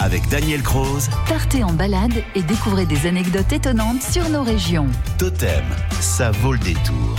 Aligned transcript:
avec 0.00 0.28
Daniel 0.28 0.62
Croze. 0.62 1.08
Partez 1.28 1.62
en 1.62 1.72
balade 1.72 2.24
et 2.34 2.42
découvrez 2.42 2.86
des 2.86 3.06
anecdotes 3.06 3.52
étonnantes 3.52 4.02
sur 4.02 4.28
nos 4.30 4.42
régions. 4.42 4.88
Totem, 5.18 5.64
ça 6.00 6.30
vaut 6.30 6.52
le 6.52 6.58
détour. 6.58 7.16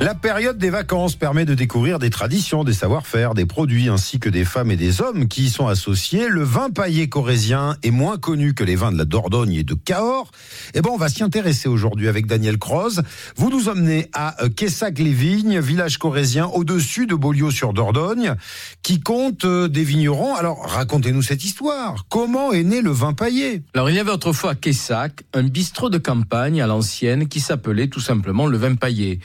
La 0.00 0.16
période 0.16 0.58
des 0.58 0.70
vacances 0.70 1.14
permet 1.14 1.44
de 1.44 1.54
découvrir 1.54 2.00
des 2.00 2.10
traditions, 2.10 2.64
des 2.64 2.72
savoir-faire, 2.72 3.34
des 3.34 3.46
produits 3.46 3.88
ainsi 3.88 4.18
que 4.18 4.28
des 4.28 4.44
femmes 4.44 4.72
et 4.72 4.76
des 4.76 5.00
hommes 5.00 5.28
qui 5.28 5.44
y 5.44 5.48
sont 5.50 5.68
associés. 5.68 6.28
Le 6.28 6.42
vin 6.42 6.70
paillé 6.70 7.08
corésien 7.08 7.76
est 7.84 7.92
moins 7.92 8.18
connu 8.18 8.52
que 8.52 8.64
les 8.64 8.74
vins 8.74 8.90
de 8.90 8.98
la 8.98 9.04
Dordogne 9.04 9.54
et 9.54 9.62
de 9.62 9.74
Cahors. 9.74 10.32
Et 10.74 10.80
bon, 10.80 10.90
on 10.94 10.96
va 10.96 11.08
s'y 11.08 11.22
intéresser 11.22 11.68
aujourd'hui 11.68 12.08
avec 12.08 12.26
Daniel 12.26 12.58
Croze. 12.58 13.02
Vous 13.36 13.48
nous 13.48 13.68
emmenez 13.68 14.08
à 14.12 14.34
Quessac-les-Vignes, 14.56 15.60
village 15.60 15.98
corésien 15.98 16.46
au-dessus 16.46 17.06
de 17.06 17.14
Beaulieu-sur-Dordogne, 17.14 18.34
qui 18.82 19.00
compte 19.00 19.44
euh, 19.44 19.68
des 19.68 19.84
vignerons. 19.84 20.34
Alors, 20.34 20.68
racontez-nous 20.68 21.22
cette 21.22 21.44
histoire. 21.44 22.06
Comment 22.08 22.52
est 22.52 22.64
né 22.64 22.80
le 22.80 22.90
vin 22.90 23.12
paillé? 23.12 23.62
Alors, 23.74 23.88
il 23.88 23.94
y 23.94 24.00
avait 24.00 24.10
autrefois 24.10 24.52
à 24.52 24.54
Quessac 24.56 25.22
un 25.32 25.44
bistrot 25.44 25.90
de 25.90 25.98
campagne 25.98 26.60
à 26.60 26.66
l'ancienne 26.66 27.28
qui 27.28 27.38
s'appelait 27.38 27.86
tout 27.86 28.00
simplement 28.00 28.46
le 28.46 28.58
vin 28.58 28.74
paillé. 28.74 29.20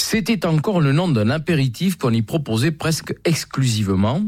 C'était 0.00 0.46
encore 0.46 0.80
le 0.80 0.92
nom 0.92 1.08
d'un 1.08 1.28
apéritif 1.28 1.96
qu'on 1.96 2.12
y 2.12 2.22
proposait 2.22 2.70
presque 2.70 3.14
exclusivement. 3.24 4.22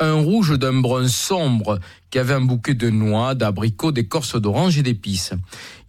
Un 0.00 0.14
rouge 0.14 0.58
d'un 0.58 0.80
brun 0.80 1.06
sombre 1.06 1.78
qui 2.10 2.18
avait 2.18 2.34
un 2.34 2.40
bouquet 2.40 2.74
de 2.74 2.90
noix, 2.90 3.34
d'abricots, 3.34 3.92
d'écorces 3.92 4.40
d'orange 4.40 4.76
et 4.76 4.82
d'épices. 4.82 5.32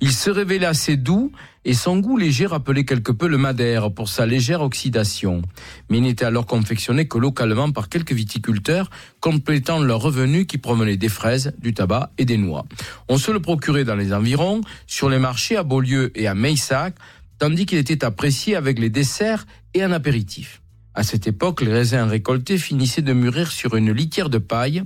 Il 0.02 0.12
se 0.12 0.30
révélait 0.30 0.68
assez 0.68 0.98
doux 0.98 1.32
et 1.66 1.74
son 1.74 1.98
goût 1.98 2.16
léger 2.16 2.46
rappelait 2.46 2.86
quelque 2.86 3.12
peu 3.12 3.28
le 3.28 3.38
madère 3.38 3.92
pour 3.92 4.10
sa 4.10 4.26
légère 4.26 4.62
oxydation. 4.62 5.42
Mais 5.90 5.98
il 5.98 6.04
n'était 6.04 6.26
alors 6.26 6.46
confectionné 6.46 7.08
que 7.08 7.18
localement 7.18 7.72
par 7.72 7.90
quelques 7.90 8.12
viticulteurs, 8.12 8.90
complétant 9.20 9.80
leurs 9.80 10.02
revenus 10.02 10.46
qui 10.46 10.60
provenaient 10.60 10.98
des 10.98 11.10
fraises, 11.10 11.54
du 11.58 11.74
tabac 11.74 12.12
et 12.18 12.26
des 12.26 12.38
noix. 12.38 12.66
On 13.10 13.18
se 13.18 13.32
le 13.32 13.40
procurait 13.40 13.84
dans 13.84 13.96
les 13.96 14.14
environs, 14.14 14.62
sur 14.86 15.10
les 15.10 15.20
marchés 15.20 15.58
à 15.58 15.64
Beaulieu 15.64 16.12
et 16.16 16.28
à 16.28 16.36
Meissac, 16.36 16.96
tandis 17.40 17.66
qu'il 17.66 17.78
était 17.78 18.04
apprécié 18.04 18.56
avec 18.56 18.80
les 18.80 18.90
desserts 18.90 19.46
et 19.74 19.84
un 19.84 19.92
apéritif. 19.92 20.62
À 20.96 21.04
cette 21.04 21.26
époque, 21.26 21.62
les 21.62 21.74
raisins 21.74 22.08
récoltés 22.08 22.58
finissaient 22.58 23.02
de 23.02 23.14
mûrir 23.14 23.52
sur 23.52 23.76
une 23.76 23.92
litière 23.92 24.30
de 24.30 24.38
paille, 24.38 24.84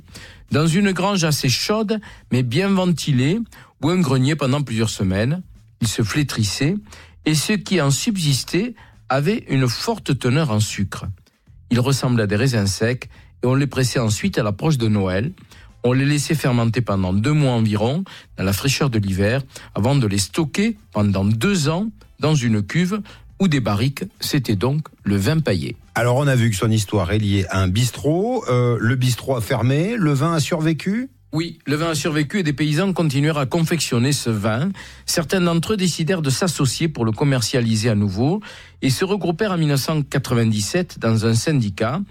dans 0.52 0.66
une 0.66 0.94
grange 0.94 1.26
assez 1.26 1.50
chaude, 1.50 2.00
mais 2.32 2.44
bien 2.44 2.70
ventilée, 2.70 3.40
ou 3.84 3.90
un 3.90 4.00
grenier 4.00 4.36
pendant 4.36 4.62
plusieurs 4.62 4.90
semaines. 4.90 5.42
Ils 5.82 5.88
se 5.88 6.04
flétrissaient, 6.04 6.76
et 7.26 7.36
ce 7.36 7.54
qui 7.54 7.82
en 7.82 7.92
subsistait 7.92 8.74
avait 9.10 9.44
une 9.50 9.68
forte 9.68 10.18
teneur 10.18 10.52
en 10.52 10.62
sucre. 10.62 11.06
Ils 11.70 11.80
ressemblaient 11.80 12.24
à 12.24 12.28
des 12.28 12.38
raisins 12.38 12.68
secs, 12.68 13.10
et 13.44 13.46
on 13.46 13.56
les 13.56 13.68
pressait 13.68 14.00
ensuite 14.00 14.38
à 14.38 14.44
l'approche 14.44 14.78
de 14.78 14.88
Noël. 14.88 15.34
On 15.90 15.94
les 15.94 16.04
laissait 16.04 16.36
fermenter 16.36 16.82
pendant 16.82 17.14
deux 17.14 17.32
mois 17.32 17.54
environ, 17.54 18.04
dans 18.36 18.44
la 18.44 18.52
fraîcheur 18.52 18.90
de 18.90 19.00
l'hiver, 19.00 19.42
avant 19.74 19.96
de 19.96 20.06
les 20.06 20.18
stocker 20.18 20.76
pendant 20.92 21.24
deux 21.24 21.70
ans 21.70 21.88
dans 22.20 22.36
une 22.36 22.62
cuve 22.62 23.00
ou 23.40 23.48
des 23.48 23.62
barriques. 23.62 24.04
C'était 24.20 24.58
donc 24.58 24.90
le 25.06 25.16
vin 25.16 25.40
paillé. 25.40 25.78
Alors, 25.96 26.18
on 26.18 26.28
a 26.28 26.36
vu 26.36 26.50
que 26.50 26.58
son 26.58 26.70
histoire 26.72 27.14
est 27.14 27.20
liée 27.20 27.46
à 27.50 27.62
un 27.62 27.70
bistrot. 27.70 28.44
Euh, 28.50 28.78
le 28.82 28.98
bistrot 28.98 29.38
a 29.38 29.42
fermé, 29.42 29.96
le 29.98 30.12
vin 30.12 30.34
a 30.34 30.42
survécu? 30.42 31.10
Oui, 31.38 31.60
le 31.68 31.76
vin 31.76 31.92
a 31.92 31.94
survécu 31.94 32.40
et 32.40 32.44
des 32.44 32.52
paysans 32.52 32.94
continuèrent 32.94 33.38
à 33.38 33.46
confectionner 33.46 34.12
ce 34.12 34.32
vin. 34.32 34.72
Certains 35.06 35.40
d'entre 35.40 35.74
eux 35.74 35.78
décidèrent 35.78 36.24
de 36.24 36.32
s'associer 36.32 36.88
pour 36.88 37.06
le 37.06 37.12
commercialiser 37.12 37.90
à 37.90 37.94
nouveau 37.94 38.42
et 38.82 38.90
se 38.90 39.06
regroupèrent 39.06 39.52
en 39.52 39.58
1997 39.60 40.98
dans 40.98 41.28
un 41.28 41.36
syndicat. 41.36 42.02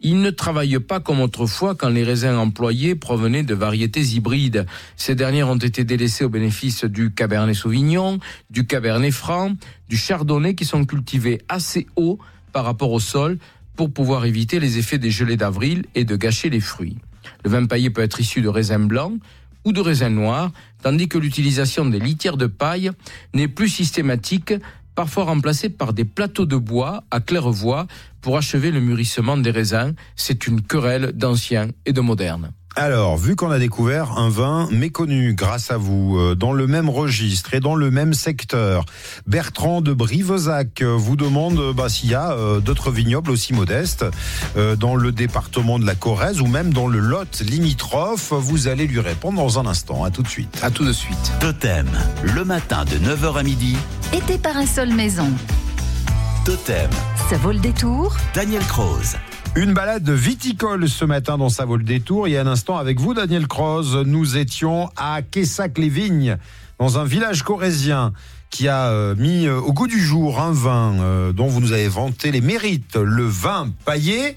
Ils 0.00 0.20
ne 0.20 0.30
travaillent 0.30 0.78
pas 0.78 1.00
comme 1.00 1.20
autrefois 1.20 1.74
quand 1.74 1.88
les 1.88 2.04
raisins 2.04 2.36
employés 2.36 2.94
provenaient 2.94 3.42
de 3.42 3.54
variétés 3.54 4.04
hybrides. 4.04 4.66
Ces 4.96 5.16
dernières 5.16 5.48
ont 5.48 5.56
été 5.56 5.82
délaissées 5.82 6.22
au 6.22 6.28
bénéfice 6.28 6.84
du 6.84 7.12
Cabernet 7.12 7.56
Sauvignon, 7.56 8.20
du 8.50 8.68
Cabernet 8.68 9.10
Franc, 9.10 9.54
du 9.88 9.96
Chardonnay 9.96 10.54
qui 10.54 10.64
sont 10.64 10.84
cultivés 10.84 11.42
assez 11.48 11.88
haut 11.96 12.20
par 12.52 12.64
rapport 12.64 12.92
au 12.92 13.00
sol 13.00 13.38
pour 13.74 13.92
pouvoir 13.92 14.26
éviter 14.26 14.60
les 14.60 14.78
effets 14.78 14.98
des 14.98 15.10
gelées 15.10 15.36
d'avril 15.36 15.86
et 15.96 16.04
de 16.04 16.14
gâcher 16.14 16.50
les 16.50 16.60
fruits. 16.60 16.98
Le 17.44 17.50
vin 17.50 17.66
paillé 17.66 17.90
peut 17.90 18.02
être 18.02 18.20
issu 18.20 18.42
de 18.42 18.48
raisins 18.48 18.86
blancs 18.86 19.20
ou 19.64 19.72
de 19.72 19.80
raisins 19.80 20.14
noirs, 20.14 20.52
tandis 20.82 21.08
que 21.08 21.18
l'utilisation 21.18 21.84
des 21.84 21.98
litières 21.98 22.36
de 22.36 22.46
paille 22.46 22.90
n'est 23.34 23.48
plus 23.48 23.68
systématique 23.68 24.54
parfois 24.94 25.24
remplacés 25.24 25.68
par 25.68 25.92
des 25.92 26.04
plateaux 26.04 26.46
de 26.46 26.56
bois 26.56 27.04
à 27.10 27.20
claire-voie 27.20 27.86
pour 28.20 28.36
achever 28.36 28.70
le 28.70 28.80
mûrissement 28.80 29.36
des 29.36 29.50
raisins. 29.50 29.94
C'est 30.16 30.46
une 30.46 30.62
querelle 30.62 31.12
d'anciens 31.12 31.68
et 31.84 31.92
de 31.92 32.00
modernes. 32.00 32.52
Alors, 32.78 33.16
vu 33.16 33.36
qu'on 33.36 33.50
a 33.50 33.58
découvert 33.58 34.18
un 34.18 34.28
vin 34.28 34.68
méconnu 34.70 35.32
grâce 35.32 35.70
à 35.70 35.78
vous, 35.78 36.18
euh, 36.18 36.34
dans 36.34 36.52
le 36.52 36.66
même 36.66 36.90
registre 36.90 37.54
et 37.54 37.60
dans 37.60 37.74
le 37.74 37.90
même 37.90 38.12
secteur, 38.12 38.84
Bertrand 39.26 39.80
de 39.80 39.94
Brivezac 39.94 40.82
euh, 40.82 40.94
vous 40.94 41.16
demande 41.16 41.58
euh, 41.58 41.72
bah, 41.72 41.88
s'il 41.88 42.10
y 42.10 42.14
a 42.14 42.36
d'autres 42.60 42.90
vignobles 42.90 43.30
aussi 43.30 43.54
modestes 43.54 44.04
dans 44.78 44.94
le 44.94 45.10
département 45.10 45.78
de 45.78 45.86
la 45.86 45.94
Corrèze 45.94 46.40
ou 46.40 46.46
même 46.46 46.72
dans 46.72 46.86
le 46.86 46.98
Lot 46.98 47.40
limitrophe. 47.40 48.32
Vous 48.32 48.68
allez 48.68 48.86
lui 48.86 49.00
répondre 49.00 49.38
dans 49.38 49.58
un 49.58 49.66
instant. 49.66 50.04
À 50.04 50.10
tout 50.10 50.22
de 50.22 50.28
suite. 50.28 50.58
À 50.62 50.70
tout 50.70 50.84
de 50.84 50.92
suite. 50.92 51.32
Totem, 51.40 51.88
le 52.22 52.44
matin 52.44 52.84
de 52.84 52.98
9h 52.98 53.38
à 53.38 53.42
midi. 53.42 53.76
Été 54.12 54.36
Parasol 54.36 54.90
Maison. 54.92 55.30
Totem. 56.44 56.90
Ça 57.30 57.38
vaut 57.38 57.52
le 57.52 57.58
détour. 57.58 58.16
Daniel 58.34 58.62
Croze. 58.64 59.16
Une 59.56 59.72
balade 59.72 60.10
viticole 60.10 60.86
ce 60.86 61.06
matin 61.06 61.38
dans 61.38 61.48
Ça 61.48 61.64
vaut 61.64 61.78
le 61.78 61.82
détour. 61.82 62.28
Il 62.28 62.32
y 62.32 62.36
a 62.36 62.42
un 62.42 62.46
instant 62.46 62.76
avec 62.76 63.00
vous, 63.00 63.14
Daniel 63.14 63.46
Croze, 63.46 63.96
nous 63.96 64.36
étions 64.36 64.90
à 64.96 65.22
Quessac-les-Vignes, 65.22 66.36
dans 66.78 66.98
un 66.98 67.04
village 67.04 67.42
corésien 67.42 68.12
qui 68.50 68.68
a 68.68 68.90
euh, 68.90 69.14
mis 69.16 69.46
euh, 69.46 69.58
au 69.58 69.72
goût 69.72 69.86
du 69.86 69.98
jour 69.98 70.42
un 70.42 70.52
vin 70.52 71.00
euh, 71.00 71.32
dont 71.32 71.46
vous 71.46 71.62
nous 71.62 71.72
avez 71.72 71.88
vanté 71.88 72.32
les 72.32 72.42
mérites, 72.42 72.96
le 72.96 73.24
vin 73.24 73.70
paillé. 73.86 74.36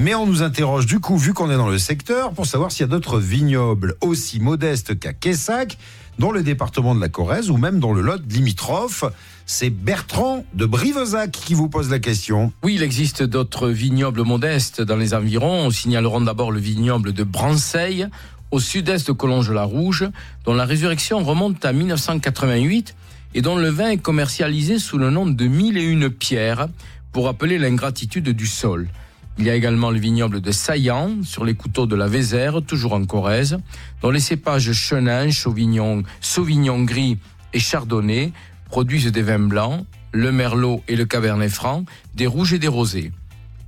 Mais 0.00 0.14
on 0.14 0.26
nous 0.26 0.42
interroge 0.42 0.86
du 0.86 0.98
coup, 0.98 1.18
vu 1.18 1.34
qu'on 1.34 1.50
est 1.50 1.58
dans 1.58 1.68
le 1.68 1.76
secteur, 1.76 2.32
pour 2.32 2.46
savoir 2.46 2.72
s'il 2.72 2.80
y 2.80 2.84
a 2.84 2.86
d'autres 2.86 3.18
vignobles 3.18 3.96
aussi 4.00 4.40
modestes 4.40 4.98
qu'à 4.98 5.12
Quessac, 5.12 5.76
dans 6.18 6.30
le 6.30 6.42
département 6.42 6.94
de 6.94 7.02
la 7.02 7.10
Corrèze 7.10 7.50
ou 7.50 7.58
même 7.58 7.80
dans 7.80 7.92
le 7.92 8.00
Lot 8.00 8.22
limitrophe. 8.26 9.04
C'est 9.44 9.68
Bertrand 9.68 10.46
de 10.54 10.64
Brivezac 10.64 11.32
qui 11.32 11.52
vous 11.52 11.68
pose 11.68 11.90
la 11.90 11.98
question. 11.98 12.50
Oui, 12.62 12.76
il 12.76 12.82
existe 12.82 13.22
d'autres 13.22 13.68
vignobles 13.68 14.22
modestes 14.22 14.80
dans 14.80 14.96
les 14.96 15.12
environs. 15.12 15.66
On 15.66 15.70
signaleront 15.70 16.22
d'abord 16.22 16.50
le 16.50 16.60
vignoble 16.60 17.12
de 17.12 17.22
Branseille, 17.22 18.06
au 18.52 18.58
sud-est 18.58 19.08
de 19.08 19.12
Collonges-la-Rouge, 19.12 20.08
dont 20.46 20.54
la 20.54 20.64
résurrection 20.64 21.22
remonte 21.22 21.62
à 21.66 21.74
1988 21.74 22.96
et 23.34 23.42
dont 23.42 23.56
le 23.56 23.68
vin 23.68 23.90
est 23.90 23.98
commercialisé 23.98 24.78
sous 24.78 24.96
le 24.96 25.10
nom 25.10 25.26
de 25.26 25.46
Mille 25.46 25.76
et 25.76 25.84
une 25.84 26.08
pierres 26.08 26.68
pour 27.12 27.26
rappeler 27.26 27.58
l'ingratitude 27.58 28.30
du 28.30 28.46
sol. 28.46 28.88
Il 29.38 29.46
y 29.46 29.50
a 29.50 29.54
également 29.54 29.90
le 29.90 29.98
vignoble 29.98 30.40
de 30.40 30.50
Saillant, 30.50 31.22
sur 31.22 31.44
les 31.44 31.54
couteaux 31.54 31.86
de 31.86 31.96
la 31.96 32.08
Vézère, 32.08 32.60
toujours 32.62 32.92
en 32.92 33.04
Corrèze, 33.04 33.58
dont 34.02 34.10
les 34.10 34.20
cépages 34.20 34.72
Chenin, 34.72 35.30
Sauvignon, 35.30 36.02
Sauvignon 36.20 36.82
gris 36.82 37.18
et 37.52 37.58
Chardonnay 37.58 38.32
produisent 38.66 39.10
des 39.10 39.22
vins 39.22 39.38
blancs, 39.38 39.86
le 40.12 40.32
Merlot 40.32 40.82
et 40.88 40.96
le 40.96 41.04
Cabernet 41.06 41.50
Franc, 41.50 41.84
des 42.14 42.26
rouges 42.26 42.52
et 42.52 42.58
des 42.58 42.68
rosés. 42.68 43.12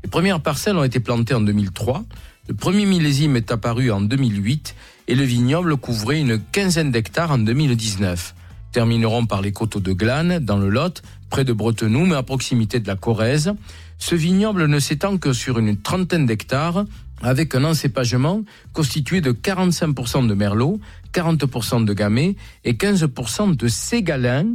Les 0.04 0.10
premières 0.10 0.40
parcelles 0.40 0.76
ont 0.76 0.84
été 0.84 1.00
plantées 1.00 1.34
en 1.34 1.40
2003, 1.40 2.04
le 2.48 2.54
premier 2.54 2.86
millésime 2.86 3.36
est 3.36 3.52
apparu 3.52 3.92
en 3.92 4.00
2008 4.00 4.74
et 5.06 5.14
le 5.14 5.22
vignoble 5.22 5.76
couvrait 5.76 6.20
une 6.20 6.40
quinzaine 6.40 6.90
d'hectares 6.90 7.30
en 7.30 7.38
2019. 7.38 8.34
Termineront 8.72 9.26
par 9.26 9.42
les 9.42 9.52
coteaux 9.52 9.80
de 9.80 9.92
Glane, 9.92 10.38
dans 10.40 10.58
le 10.58 10.68
Lot, 10.68 11.02
près 11.32 11.44
de 11.44 11.54
Bretenoux, 11.54 12.04
mais 12.04 12.14
à 12.14 12.22
proximité 12.22 12.78
de 12.78 12.86
la 12.86 12.94
Corrèze. 12.94 13.54
Ce 13.96 14.14
vignoble 14.14 14.66
ne 14.66 14.78
s'étend 14.78 15.16
que 15.16 15.32
sur 15.32 15.58
une 15.58 15.78
trentaine 15.78 16.26
d'hectares, 16.26 16.84
avec 17.22 17.54
un 17.54 17.64
encépagement 17.64 18.42
constitué 18.74 19.22
de 19.22 19.32
45% 19.32 20.26
de 20.26 20.34
merlot, 20.34 20.78
40% 21.14 21.86
de 21.86 21.94
gamay 21.94 22.36
et 22.64 22.74
15% 22.74 23.56
de 23.56 23.68
ségalin, 23.68 24.52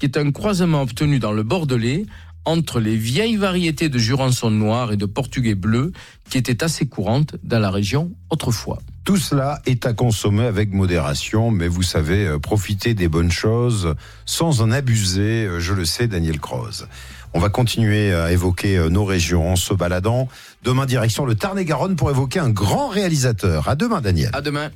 qui 0.00 0.06
est 0.06 0.16
un 0.16 0.32
croisement 0.32 0.82
obtenu 0.82 1.20
dans 1.20 1.32
le 1.32 1.44
Bordelais 1.44 2.06
entre 2.44 2.80
les 2.80 2.96
vieilles 2.96 3.36
variétés 3.36 3.88
de 3.88 3.98
Jurançon 3.98 4.50
noir 4.50 4.92
et 4.92 4.96
de 4.96 5.06
Portugais 5.06 5.54
bleu 5.54 5.92
qui 6.28 6.38
étaient 6.38 6.64
assez 6.64 6.86
courantes 6.86 7.36
dans 7.44 7.60
la 7.60 7.70
région 7.70 8.10
autrefois. 8.30 8.80
Tout 9.06 9.18
cela 9.18 9.62
est 9.66 9.86
à 9.86 9.92
consommer 9.92 10.46
avec 10.46 10.72
modération, 10.72 11.52
mais 11.52 11.68
vous 11.68 11.84
savez, 11.84 12.26
euh, 12.26 12.40
profiter 12.40 12.92
des 12.92 13.06
bonnes 13.06 13.30
choses 13.30 13.94
sans 14.24 14.62
en 14.62 14.72
abuser, 14.72 15.46
euh, 15.46 15.60
je 15.60 15.74
le 15.74 15.84
sais, 15.84 16.08
Daniel 16.08 16.40
Croze. 16.40 16.88
On 17.32 17.38
va 17.38 17.48
continuer 17.48 18.12
à 18.12 18.32
évoquer 18.32 18.76
euh, 18.76 18.88
nos 18.88 19.04
régions 19.04 19.52
en 19.52 19.54
se 19.54 19.72
baladant. 19.74 20.26
Demain, 20.64 20.86
direction 20.86 21.24
le 21.24 21.36
Tarn-et-Garonne 21.36 21.94
pour 21.94 22.10
évoquer 22.10 22.40
un 22.40 22.50
grand 22.50 22.88
réalisateur. 22.88 23.68
À 23.68 23.76
demain, 23.76 24.00
Daniel. 24.00 24.30
À 24.32 24.40
demain. 24.40 24.70